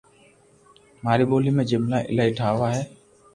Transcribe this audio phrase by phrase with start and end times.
[1.03, 2.81] ماري ڀولي ۾ جملا ايلايو ٺايا ھي